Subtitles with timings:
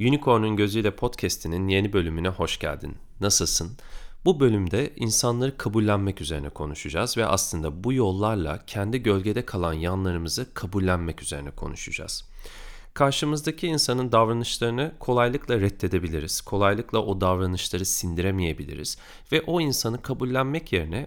[0.00, 2.96] Unicorn'un Gözüyle Podcast'inin yeni bölümüne hoş geldin.
[3.20, 3.76] Nasılsın?
[4.24, 11.22] Bu bölümde insanları kabullenmek üzerine konuşacağız ve aslında bu yollarla kendi gölgede kalan yanlarımızı kabullenmek
[11.22, 12.24] üzerine konuşacağız.
[12.94, 16.40] Karşımızdaki insanın davranışlarını kolaylıkla reddedebiliriz.
[16.40, 18.98] Kolaylıkla o davranışları sindiremeyebiliriz
[19.32, 21.06] ve o insanı kabullenmek yerine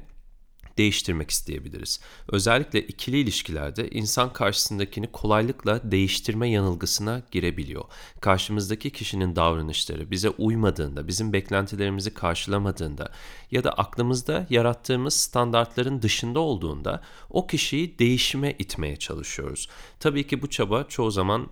[0.78, 2.00] değiştirmek isteyebiliriz.
[2.28, 7.84] Özellikle ikili ilişkilerde insan karşısındakini kolaylıkla değiştirme yanılgısına girebiliyor.
[8.22, 13.12] Karşımızdaki kişinin davranışları bize uymadığında, bizim beklentilerimizi karşılamadığında
[13.52, 19.70] ya da aklımızda yarattığımız standartların dışında olduğunda o kişiyi değişime itmeye çalışıyoruz.
[20.00, 21.48] Tabii ki bu çaba çoğu zaman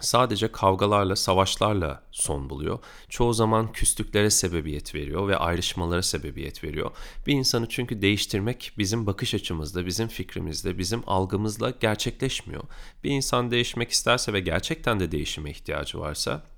[0.00, 2.78] sadece kavgalarla, savaşlarla son buluyor.
[3.08, 6.90] Çoğu zaman küslüklere sebebiyet veriyor ve ayrışmalara sebebiyet veriyor.
[7.26, 12.62] Bir insanı çünkü değiştirmek bizim bakış açımızda, bizim fikrimizde, bizim algımızla gerçekleşmiyor.
[13.04, 16.53] Bir insan değişmek isterse ve gerçekten de değişime ihtiyacı varsa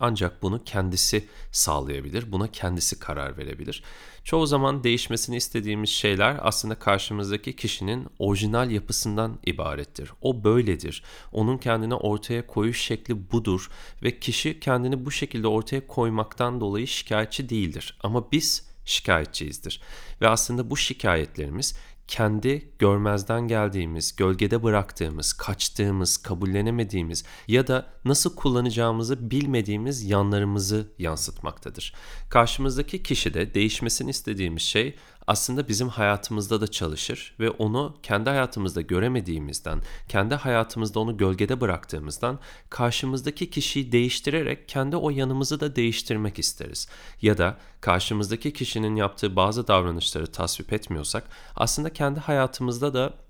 [0.00, 3.82] ancak bunu kendisi sağlayabilir, buna kendisi karar verebilir.
[4.24, 10.10] Çoğu zaman değişmesini istediğimiz şeyler aslında karşımızdaki kişinin orijinal yapısından ibarettir.
[10.22, 11.02] O böyledir.
[11.32, 13.70] Onun kendine ortaya koyuş şekli budur
[14.02, 17.98] ve kişi kendini bu şekilde ortaya koymaktan dolayı şikayetçi değildir.
[18.02, 19.80] Ama biz şikayetçiyizdir.
[20.20, 21.74] Ve aslında bu şikayetlerimiz
[22.08, 31.94] kendi görmezden geldiğimiz, gölgede bıraktığımız, kaçtığımız, kabullenemediğimiz ya da nasıl kullanacağımızı bilmediğimiz yanlarımızı yansıtmaktadır.
[32.28, 39.82] Karşımızdaki kişide değişmesini istediğimiz şey aslında bizim hayatımızda da çalışır ve onu kendi hayatımızda göremediğimizden,
[40.08, 42.38] kendi hayatımızda onu gölgede bıraktığımızdan
[42.70, 46.88] karşımızdaki kişiyi değiştirerek kendi o yanımızı da değiştirmek isteriz.
[47.22, 51.24] Ya da karşımızdaki kişinin yaptığı bazı davranışları tasvip etmiyorsak
[51.56, 53.23] aslında kendi hayatımızda da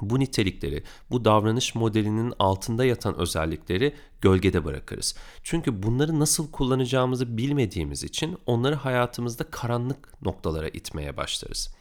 [0.00, 5.14] bu nitelikleri, bu davranış modelinin altında yatan özellikleri gölgede bırakırız.
[5.42, 11.74] Çünkü bunları nasıl kullanacağımızı bilmediğimiz için onları hayatımızda karanlık noktalara itmeye başlarız.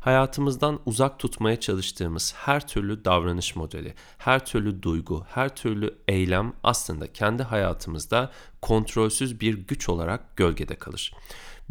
[0.00, 7.12] Hayatımızdan uzak tutmaya çalıştığımız her türlü davranış modeli, her türlü duygu, her türlü eylem aslında
[7.12, 8.30] kendi hayatımızda
[8.62, 11.12] kontrolsüz bir güç olarak gölgede kalır.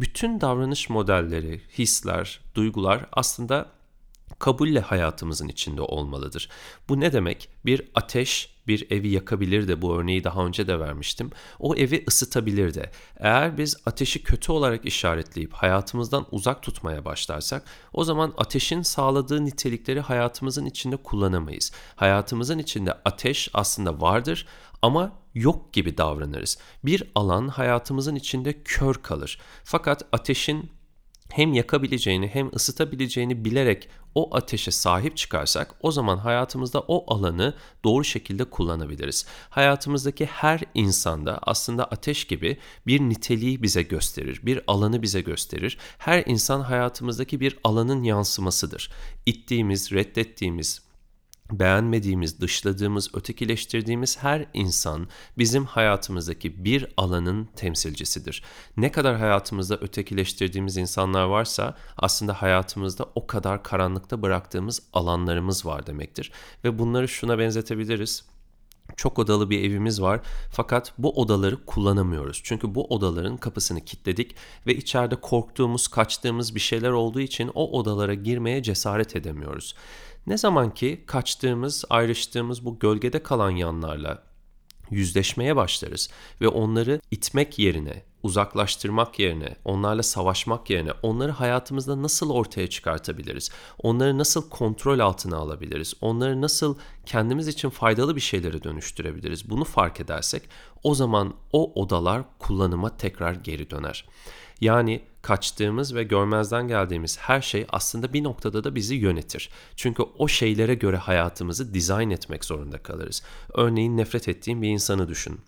[0.00, 3.75] Bütün davranış modelleri, hisler, duygular aslında
[4.38, 6.48] kabulle hayatımızın içinde olmalıdır.
[6.88, 7.48] Bu ne demek?
[7.64, 11.30] Bir ateş bir evi yakabilir de bu örneği daha önce de vermiştim.
[11.58, 12.90] O evi ısıtabilir de.
[13.16, 20.00] Eğer biz ateşi kötü olarak işaretleyip hayatımızdan uzak tutmaya başlarsak o zaman ateşin sağladığı nitelikleri
[20.00, 21.72] hayatımızın içinde kullanamayız.
[21.96, 24.46] Hayatımızın içinde ateş aslında vardır
[24.82, 26.58] ama yok gibi davranırız.
[26.84, 29.38] Bir alan hayatımızın içinde kör kalır.
[29.64, 30.70] Fakat ateşin
[31.32, 37.54] hem yakabileceğini hem ısıtabileceğini bilerek o ateşe sahip çıkarsak o zaman hayatımızda o alanı
[37.84, 39.26] doğru şekilde kullanabiliriz.
[39.50, 45.78] Hayatımızdaki her insanda aslında ateş gibi bir niteliği bize gösterir, bir alanı bize gösterir.
[45.98, 48.90] Her insan hayatımızdaki bir alanın yansımasıdır.
[49.26, 50.85] İttiğimiz, reddettiğimiz,
[51.52, 55.08] beğenmediğimiz, dışladığımız, ötekileştirdiğimiz her insan
[55.38, 58.42] bizim hayatımızdaki bir alanın temsilcisidir.
[58.76, 66.32] Ne kadar hayatımızda ötekileştirdiğimiz insanlar varsa aslında hayatımızda o kadar karanlıkta bıraktığımız alanlarımız var demektir.
[66.64, 68.24] Ve bunları şuna benzetebiliriz
[68.96, 70.20] çok odalı bir evimiz var
[70.52, 72.40] fakat bu odaları kullanamıyoruz.
[72.44, 74.36] Çünkü bu odaların kapısını kilitledik
[74.66, 79.74] ve içeride korktuğumuz, kaçtığımız bir şeyler olduğu için o odalara girmeye cesaret edemiyoruz.
[80.26, 84.22] Ne zaman ki kaçtığımız, ayrıştığımız bu gölgede kalan yanlarla
[84.90, 86.10] yüzleşmeye başlarız
[86.40, 93.50] ve onları itmek yerine, uzaklaştırmak yerine, onlarla savaşmak yerine onları hayatımızda nasıl ortaya çıkartabiliriz?
[93.82, 95.94] Onları nasıl kontrol altına alabiliriz?
[96.00, 96.76] Onları nasıl
[97.06, 99.50] kendimiz için faydalı bir şeylere dönüştürebiliriz?
[99.50, 100.42] Bunu fark edersek
[100.82, 104.04] o zaman o odalar kullanıma tekrar geri döner.
[104.60, 109.50] Yani kaçtığımız ve görmezden geldiğimiz her şey aslında bir noktada da bizi yönetir.
[109.76, 113.22] Çünkü o şeylere göre hayatımızı dizayn etmek zorunda kalırız.
[113.54, 115.40] Örneğin nefret ettiğin bir insanı düşün.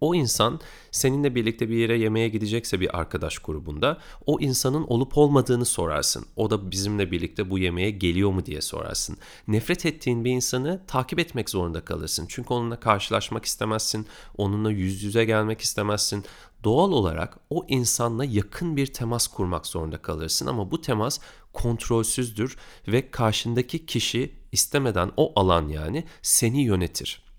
[0.00, 5.64] O insan seninle birlikte bir yere yemeğe gidecekse bir arkadaş grubunda o insanın olup olmadığını
[5.64, 6.26] sorarsın.
[6.36, 9.16] O da bizimle birlikte bu yemeğe geliyor mu diye sorarsın.
[9.48, 12.26] Nefret ettiğin bir insanı takip etmek zorunda kalırsın.
[12.28, 14.06] Çünkü onunla karşılaşmak istemezsin.
[14.36, 16.24] Onunla yüz yüze gelmek istemezsin.
[16.64, 21.18] Doğal olarak o insanla yakın bir temas kurmak zorunda kalırsın ama bu temas
[21.52, 22.56] kontrolsüzdür
[22.88, 27.29] ve karşındaki kişi istemeden o alan yani seni yönetir.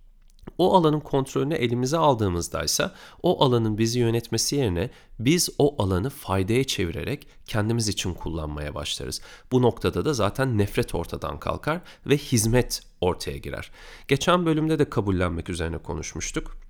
[0.61, 2.91] O alanın kontrolünü elimize aldığımızda ise
[3.23, 9.21] o alanın bizi yönetmesi yerine biz o alanı faydaya çevirerek kendimiz için kullanmaya başlarız.
[9.51, 13.71] Bu noktada da zaten nefret ortadan kalkar ve hizmet ortaya girer.
[14.07, 16.60] Geçen bölümde de kabullenmek üzerine konuşmuştuk.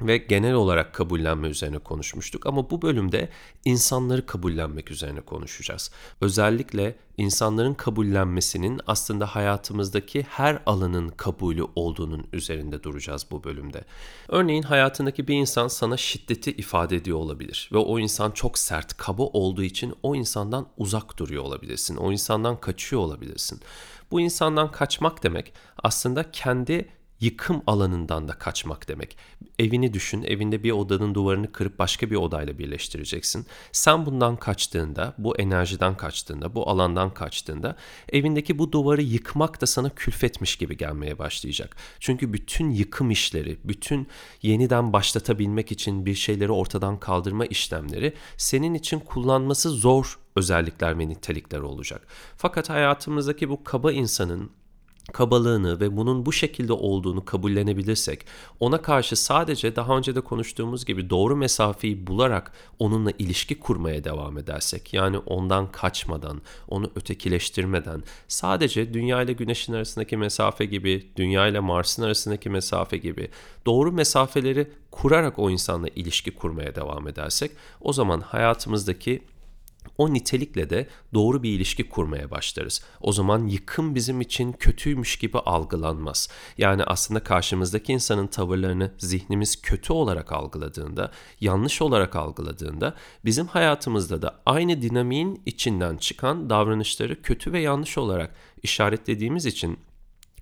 [0.00, 3.28] Ve genel olarak kabullenme üzerine konuşmuştuk ama bu bölümde
[3.64, 5.90] insanları kabullenmek üzerine konuşacağız.
[6.20, 13.84] Özellikle insanların kabullenmesinin aslında hayatımızdaki her alanın kabulü olduğunun üzerinde duracağız bu bölümde.
[14.28, 19.22] Örneğin hayatındaki bir insan sana şiddeti ifade ediyor olabilir ve o insan çok sert, kaba
[19.22, 21.96] olduğu için o insandan uzak duruyor olabilirsin.
[21.96, 23.60] O insandan kaçıyor olabilirsin.
[24.10, 25.52] Bu insandan kaçmak demek
[25.82, 26.88] aslında kendi
[27.20, 29.16] yıkım alanından da kaçmak demek.
[29.58, 33.46] Evini düşün, evinde bir odanın duvarını kırıp başka bir odayla birleştireceksin.
[33.72, 37.76] Sen bundan kaçtığında, bu enerjiden kaçtığında, bu alandan kaçtığında
[38.08, 41.76] evindeki bu duvarı yıkmak da sana külfetmiş gibi gelmeye başlayacak.
[42.00, 44.08] Çünkü bütün yıkım işleri, bütün
[44.42, 51.60] yeniden başlatabilmek için bir şeyleri ortadan kaldırma işlemleri senin için kullanması zor özellikler ve nitelikler
[51.60, 52.06] olacak.
[52.36, 54.50] Fakat hayatımızdaki bu kaba insanın
[55.12, 58.26] kabalığını ve bunun bu şekilde olduğunu kabullenebilirsek,
[58.60, 64.38] ona karşı sadece daha önce de konuştuğumuz gibi doğru mesafeyi bularak onunla ilişki kurmaya devam
[64.38, 71.60] edersek, yani ondan kaçmadan, onu ötekileştirmeden, sadece Dünya ile Güneş'in arasındaki mesafe gibi, Dünya ile
[71.60, 73.30] Mars'ın arasındaki mesafe gibi
[73.66, 77.50] doğru mesafeleri kurarak o insanla ilişki kurmaya devam edersek,
[77.80, 79.22] o zaman hayatımızdaki
[79.98, 82.84] o nitelikle de doğru bir ilişki kurmaya başlarız.
[83.00, 86.28] O zaman yıkım bizim için kötüymüş gibi algılanmaz.
[86.58, 91.10] Yani aslında karşımızdaki insanın tavırlarını zihnimiz kötü olarak algıladığında,
[91.40, 92.94] yanlış olarak algıladığında
[93.24, 99.78] bizim hayatımızda da aynı dinamiğin içinden çıkan davranışları kötü ve yanlış olarak işaretlediğimiz için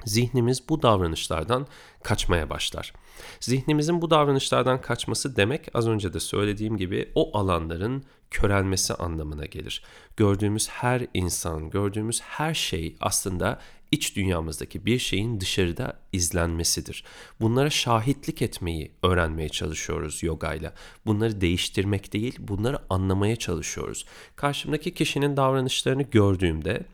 [0.05, 1.67] zihnimiz bu davranışlardan
[2.03, 2.93] kaçmaya başlar.
[3.41, 9.83] Zihnimizin bu davranışlardan kaçması demek az önce de söylediğim gibi o alanların körelmesi anlamına gelir.
[10.17, 13.61] Gördüğümüz her insan, gördüğümüz her şey aslında
[13.91, 17.05] iç dünyamızdaki bir şeyin dışarıda izlenmesidir.
[17.41, 20.73] Bunlara şahitlik etmeyi öğrenmeye çalışıyoruz yogayla.
[21.07, 24.07] Bunları değiştirmek değil, bunları anlamaya çalışıyoruz.
[24.37, 26.85] Karşımdaki kişinin davranışlarını gördüğümde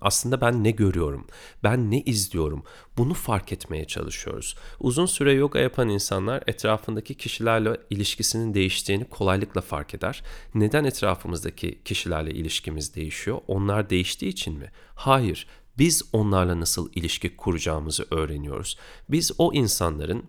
[0.00, 1.26] aslında ben ne görüyorum?
[1.62, 2.62] Ben ne izliyorum?
[2.96, 4.56] Bunu fark etmeye çalışıyoruz.
[4.80, 10.22] Uzun süre yoga yapan insanlar etrafındaki kişilerle ilişkisinin değiştiğini kolaylıkla fark eder.
[10.54, 13.40] Neden etrafımızdaki kişilerle ilişkimiz değişiyor?
[13.48, 14.70] Onlar değiştiği için mi?
[14.94, 15.46] Hayır.
[15.78, 18.78] Biz onlarla nasıl ilişki kuracağımızı öğreniyoruz.
[19.08, 20.24] Biz o insanların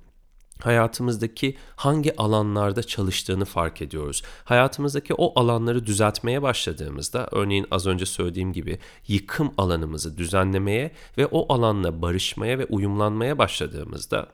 [0.62, 4.24] hayatımızdaki hangi alanlarda çalıştığını fark ediyoruz.
[4.44, 11.54] Hayatımızdaki o alanları düzeltmeye başladığımızda, örneğin az önce söylediğim gibi yıkım alanımızı düzenlemeye ve o
[11.54, 14.28] alanla barışmaya ve uyumlanmaya başladığımızda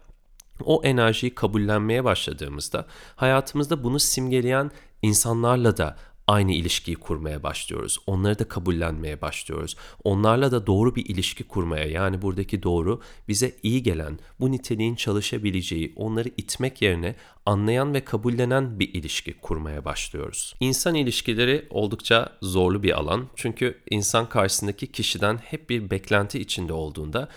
[0.66, 2.86] o enerjiyi kabullenmeye başladığımızda
[3.16, 4.72] hayatımızda bunu simgeleyen
[5.02, 5.98] insanlarla da
[6.32, 8.00] aynı ilişkiyi kurmaya başlıyoruz.
[8.08, 9.76] Onları da kabullenmeye başlıyoruz.
[10.04, 15.94] Onlarla da doğru bir ilişki kurmaya yani buradaki doğru bize iyi gelen, bu niteliğin çalışabileceği,
[15.96, 20.56] onları itmek yerine anlayan ve kabullenen bir ilişki kurmaya başlıyoruz.
[20.60, 23.28] İnsan ilişkileri oldukça zorlu bir alan.
[23.36, 27.30] Çünkü insan karşısındaki kişiden hep bir beklenti içinde olduğunda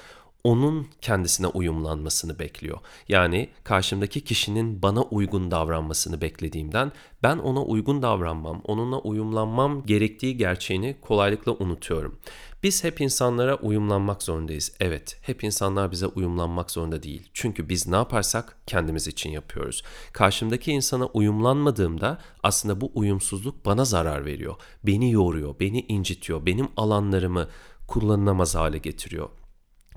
[0.44, 2.78] onun kendisine uyumlanmasını bekliyor.
[3.08, 6.92] Yani karşımdaki kişinin bana uygun davranmasını beklediğimden
[7.22, 12.18] ben ona uygun davranmam, onunla uyumlanmam gerektiği gerçeğini kolaylıkla unutuyorum.
[12.62, 14.72] Biz hep insanlara uyumlanmak zorundayız.
[14.80, 17.30] Evet, hep insanlar bize uyumlanmak zorunda değil.
[17.34, 19.82] Çünkü biz ne yaparsak kendimiz için yapıyoruz.
[20.12, 24.54] Karşımdaki insana uyumlanmadığımda aslında bu uyumsuzluk bana zarar veriyor.
[24.86, 27.48] Beni yoruyor, beni incitiyor, benim alanlarımı
[27.86, 29.28] kullanılamaz hale getiriyor.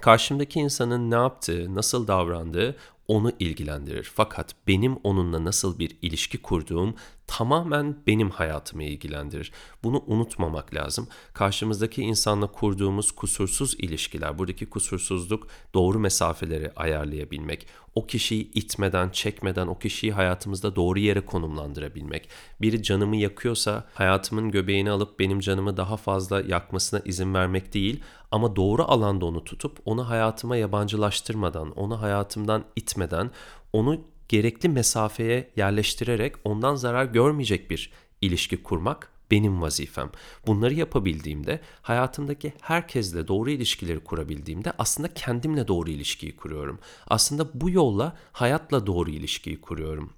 [0.02, 2.76] Karşımdaki insanın ne yaptığı, nasıl davrandığı
[3.08, 4.12] onu ilgilendirir.
[4.16, 6.96] Fakat benim onunla nasıl bir ilişki kurduğum
[7.28, 9.52] tamamen benim hayatımı ilgilendirir.
[9.84, 11.08] Bunu unutmamak lazım.
[11.34, 19.80] Karşımızdaki insanla kurduğumuz kusursuz ilişkiler, buradaki kusursuzluk doğru mesafeleri ayarlayabilmek, o kişiyi itmeden, çekmeden o
[19.80, 22.30] kişiyi hayatımızda doğru yere konumlandırabilmek.
[22.62, 28.56] Biri canımı yakıyorsa hayatımın göbeğini alıp benim canımı daha fazla yakmasına izin vermek değil ama
[28.56, 33.32] doğru alanda onu tutup onu hayatıma yabancılaştırmadan, onu hayatımdan itmeden,
[33.74, 37.92] onu gerekli mesafeye yerleştirerek ondan zarar görmeyecek bir
[38.22, 40.12] ilişki kurmak benim vazifem.
[40.48, 46.80] Bunları yapabildiğimde, hayatımdaki herkesle doğru ilişkileri kurabildiğimde aslında kendimle doğru ilişkiyi kuruyorum.
[47.08, 50.14] Aslında bu yolla hayatla doğru ilişkiyi kuruyorum.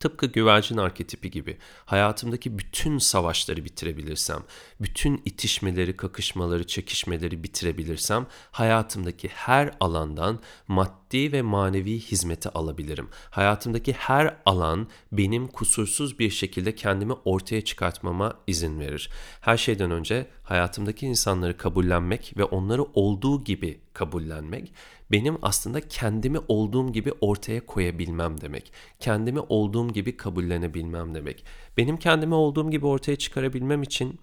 [0.00, 4.42] Tıpkı güvercin arketipi gibi hayatımdaki bütün savaşları bitirebilirsem,
[4.80, 13.08] bütün itişmeleri, kakışmaları, çekişmeleri bitirebilirsem hayatımdaki her alandan maddi ve manevi hizmeti alabilirim.
[13.30, 19.10] Hayatımdaki her alan benim kusursuz bir şekilde kendimi ortaya çıkartmama izin verir.
[19.40, 24.72] Her şeyden önce hayatımdaki insanları kabullenmek ve onları olduğu gibi kabullenmek
[25.12, 28.72] benim aslında kendimi olduğum gibi ortaya koyabilmem demek.
[29.00, 31.44] Kendimi olduğum gibi kabullenebilmem demek.
[31.76, 34.20] Benim kendimi olduğum gibi ortaya çıkarabilmem için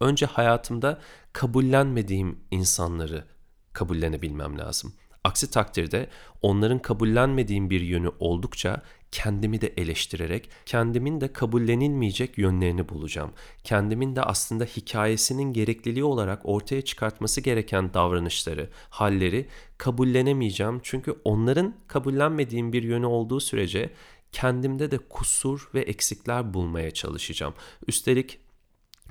[0.00, 1.00] önce hayatımda
[1.32, 3.24] kabullenmediğim insanları
[3.72, 4.92] kabullenebilmem lazım.
[5.24, 6.08] Aksi takdirde
[6.42, 8.82] onların kabullenmediğim bir yönü oldukça
[9.14, 13.32] kendimi de eleştirerek kendimin de kabullenilmeyecek yönlerini bulacağım.
[13.64, 19.46] Kendimin de aslında hikayesinin gerekliliği olarak ortaya çıkartması gereken davranışları, halleri
[19.78, 20.80] kabullenemeyeceğim.
[20.82, 23.90] Çünkü onların kabullenmediğim bir yönü olduğu sürece
[24.32, 27.54] kendimde de kusur ve eksikler bulmaya çalışacağım.
[27.86, 28.38] Üstelik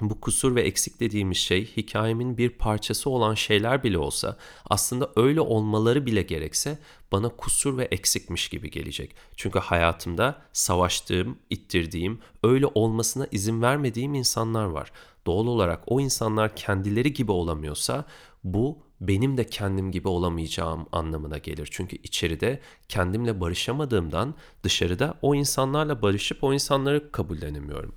[0.01, 4.37] bu kusur ve eksik dediğimiz şey hikayemin bir parçası olan şeyler bile olsa
[4.69, 6.79] aslında öyle olmaları bile gerekse
[7.11, 9.15] bana kusur ve eksikmiş gibi gelecek.
[9.35, 14.91] Çünkü hayatımda savaştığım, ittirdiğim, öyle olmasına izin vermediğim insanlar var.
[15.25, 18.05] Doğal olarak o insanlar kendileri gibi olamıyorsa
[18.43, 21.69] bu benim de kendim gibi olamayacağım anlamına gelir.
[21.71, 22.59] Çünkü içeride
[22.89, 27.95] kendimle barışamadığımdan dışarıda o insanlarla barışıp o insanları kabullenemiyorum.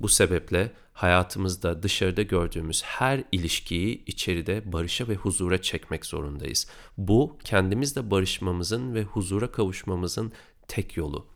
[0.00, 6.66] Bu sebeple hayatımızda dışarıda gördüğümüz her ilişkiyi içeride barışa ve huzura çekmek zorundayız.
[6.98, 10.32] Bu kendimizle barışmamızın ve huzura kavuşmamızın
[10.68, 11.26] tek yolu.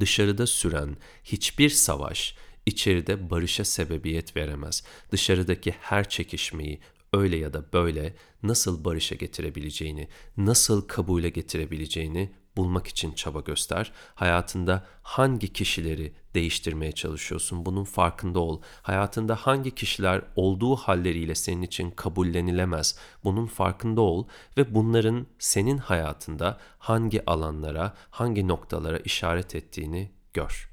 [0.00, 4.84] Dışarıda süren hiçbir savaş içeride barışa sebebiyet veremez.
[5.12, 6.80] Dışarıdaki her çekişmeyi
[7.12, 13.92] öyle ya da böyle nasıl barışa getirebileceğini, nasıl kabule getirebileceğini bulmak için çaba göster.
[14.14, 17.66] Hayatında hangi kişileri değiştirmeye çalışıyorsun?
[17.66, 18.62] Bunun farkında ol.
[18.82, 22.98] Hayatında hangi kişiler olduğu halleriyle senin için kabullenilemez?
[23.24, 30.70] Bunun farkında ol ve bunların senin hayatında hangi alanlara, hangi noktalara işaret ettiğini gör.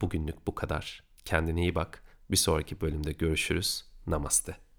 [0.00, 1.02] Bugünlük bu kadar.
[1.24, 2.02] Kendine iyi bak.
[2.30, 3.84] Bir sonraki bölümde görüşürüz.
[4.06, 4.69] Namaste.